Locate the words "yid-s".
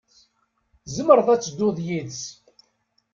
1.87-2.21